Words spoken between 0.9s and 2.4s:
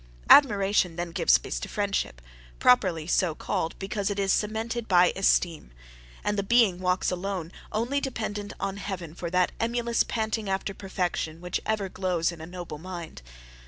then gives place to friendship,